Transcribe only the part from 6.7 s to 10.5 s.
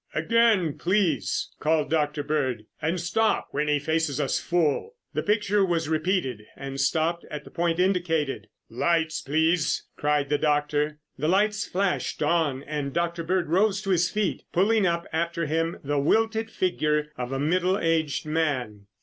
stopped at the point indicated. "Lights, please!" cried the